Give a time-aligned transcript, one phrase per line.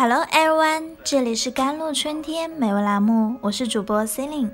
[0.00, 4.52] Hello everyone，这里是甘露春天美味栏目，我是主播 Celine。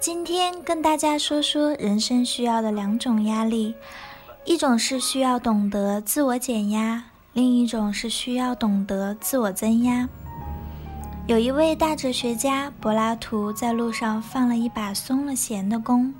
[0.00, 3.74] 今天跟大家说说人生需要的两种压力，
[4.46, 7.04] 一种是需要懂得自我减压，
[7.34, 10.08] 另一种是需要懂得自我增压。
[11.26, 16.14] 有一位大哲学家柏拉图在路上放了一把松了弦的弓，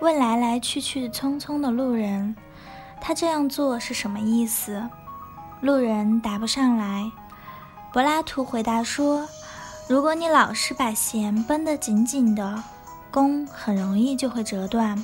[0.00, 2.34] 问来来去去匆匆的路人
[2.98, 4.88] ：“他这样做是什么意思？”
[5.60, 7.12] 路人答不上来。
[7.90, 9.26] 柏拉图回答说
[9.88, 12.62] ：“如果你老是把弦绷得紧紧的，
[13.10, 14.94] 弓很容易就会折断；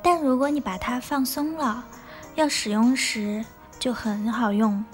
[0.00, 1.84] 但如果你把它放松了，
[2.36, 3.44] 要使用时
[3.80, 4.84] 就很好用。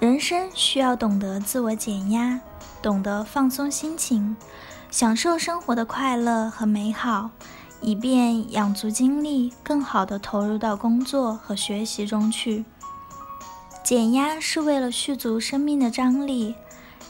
[0.00, 2.40] 人生需要懂得自我减压，
[2.80, 4.34] 懂得放松心情，
[4.90, 7.28] 享受生活的快乐和美好，
[7.82, 12.64] 以便养足精力，更好地投入到工作和学习中去。”
[13.92, 16.54] 减压是为了蓄足生命的张力。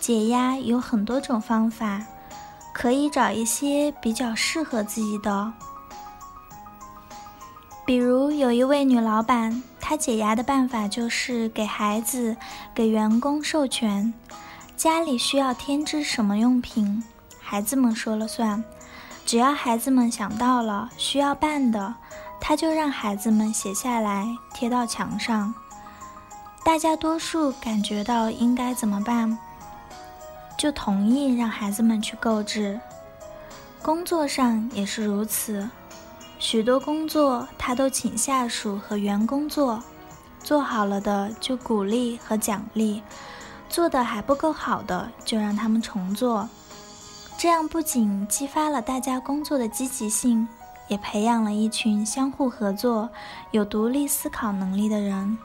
[0.01, 2.05] 解压有很多种方法，
[2.75, 5.53] 可以找一些比较适合自己的。
[7.87, 12.37] 比如有一位女老板，她解压的办法就是给孩子、
[12.75, 14.13] 给员工授权，
[14.77, 17.05] 家里需要添置什么用品，
[17.41, 18.65] 孩子们说了算。
[19.25, 21.95] 只要孩子们想到了需要办的，
[22.41, 25.55] 她就让孩子们写下来贴到墙上。
[26.65, 29.37] 大家多数感觉到应该怎么办，
[30.57, 32.81] 就同意让孩子们去购置。
[33.83, 35.69] 工作上也是如此，
[36.39, 39.83] 许多工作他都请下属和员工做，
[40.43, 43.03] 做好了的就鼓励和奖励，
[43.69, 46.49] 做的还不够好的就让他们重做。
[47.37, 50.47] 这样不仅激发了大家工作的积极性，
[50.87, 53.11] 也培养了一群相互合作、
[53.51, 55.37] 有独立思考能力的人。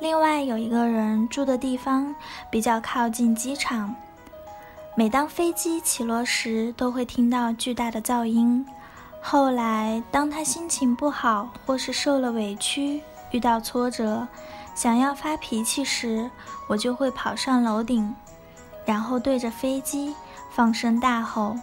[0.00, 2.14] 另外有一个人住的地方
[2.50, 3.92] 比较靠近机场，
[4.94, 8.64] 每当飞机起落时，都会听到巨大的噪音。
[9.20, 14.26] 后来，当他心情不好，或是受了委屈，遇到挫折，
[14.72, 16.30] 想要发脾气时，
[16.68, 18.14] 我就会跑上楼顶，
[18.86, 20.14] 然后对着飞机
[20.52, 21.56] 放声大吼。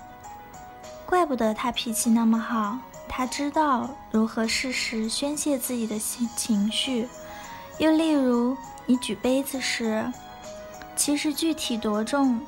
[1.06, 7.08] 怪不得他脾气那么好，他知道如何适时宣泄自己的情情绪。
[7.78, 8.56] 又例如，
[8.86, 10.12] 你举杯子时，
[10.96, 12.40] 其实具体多重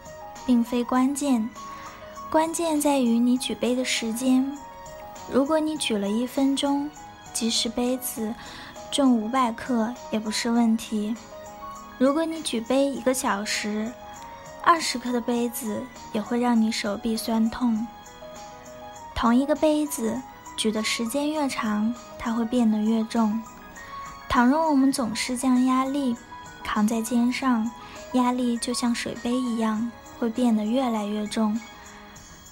[0.46, 1.50] 并非关键，
[2.32, 4.58] 关键在于你举杯的时间。
[5.30, 6.90] 如果你举了一分钟，
[7.34, 8.34] 即使杯子
[8.90, 11.14] 重五百克也不是问题；
[11.98, 13.92] 如果你举杯一个小时，
[14.64, 15.84] 二十克的杯子
[16.14, 17.86] 也会让你手臂酸痛。
[19.14, 20.22] 同一个杯子，
[20.56, 23.42] 举的时间越长，它会变得越重。
[24.30, 26.16] 倘若我们总是将压力
[26.64, 27.70] 扛在肩上，
[28.14, 31.60] 压力就像水杯一样，会变得越来越重。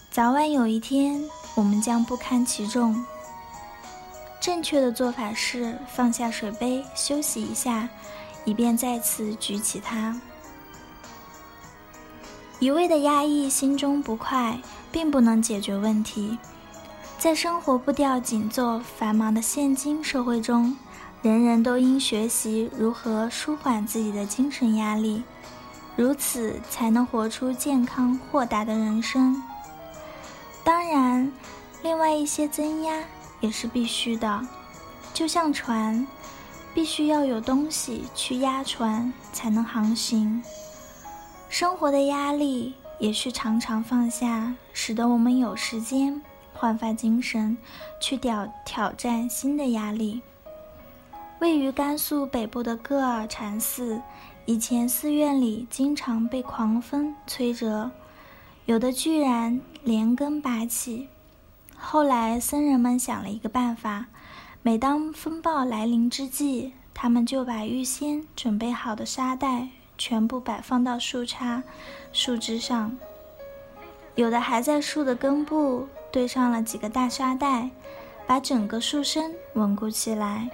[0.10, 1.22] 早晚有一天，
[1.54, 3.06] 我们将不堪其重。
[4.40, 7.90] 正确的做法是放下水杯，休息一下，
[8.46, 10.20] 以便再次举起它。
[12.60, 14.60] 一味的压抑心中不快，
[14.92, 16.38] 并不能解决问题。
[17.18, 20.78] 在生活步调紧凑、繁忙的现今社会中，
[21.26, 25.24] 人人都应学习如何舒缓自己的精神压力，
[25.96, 29.42] 如此才能活出健康豁达的人生。
[30.64, 31.34] 当然，
[31.82, 33.04] 另外一些增压
[33.40, 34.48] 也是必须的，
[35.16, 36.06] 就像船，
[36.76, 40.44] 必须要有东西去压船才能航行。
[41.50, 46.22] 生活的压力也需常常放下，使得我们有时间
[46.54, 47.58] 焕发精神，
[48.00, 50.22] 去挑挑战新的压力。
[51.40, 54.02] 位于甘肃北部的戈尔禅寺，
[54.46, 57.92] 以前寺院里经常被狂风吹折，
[58.66, 61.10] 有的居然连根拔起。
[61.76, 64.06] 后来僧人们想了一个办法，
[64.62, 69.68] 每当风暴来临之际，他们就把预先准备好的沙袋
[69.98, 71.62] 全部摆放到树杈、
[72.14, 72.98] 树枝上，
[74.16, 77.70] 有的还在树的根部堆上了几个大沙袋，
[78.26, 80.50] 把整个树身稳固起来。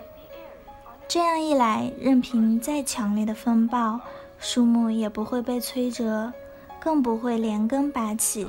[1.13, 3.99] 这样一来，任凭再强烈的风暴，
[4.39, 6.31] 树木也不会被摧折，
[6.79, 8.47] 更不会连根拔起。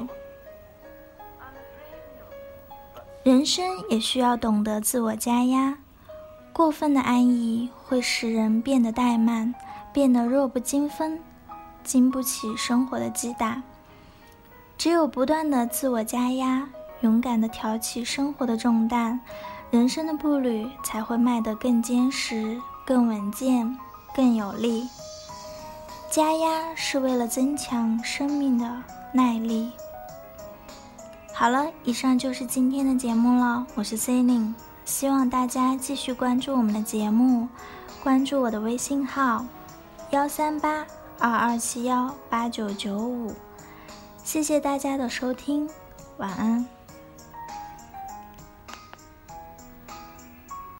[3.25, 5.76] 人生也需要懂得自我加压，
[6.53, 9.53] 过分的安逸会使人变得怠慢，
[9.93, 11.19] 变得弱不禁风，
[11.82, 13.61] 经不起生活的击打。
[14.79, 16.69] 只有不断的自我加压，
[17.00, 19.20] 勇敢的挑起生活的重担。
[19.73, 23.77] 人生的步履才会迈得更坚实、更稳健。
[24.15, 24.87] 更有力。
[26.11, 28.83] 加压是为了增强生命的
[29.15, 29.73] 耐力。
[31.33, 33.67] 好了，以上就是今天的节目了。
[33.75, 34.55] 我是 c e l i n e
[34.85, 37.49] 希望大家继续关注我们的节目，
[38.03, 39.47] 关注我的微信号
[40.11, 40.87] 幺三八
[41.19, 43.33] 二二七幺八九九五。
[44.23, 45.67] 谢谢大家的收听，
[46.19, 46.81] 晚安。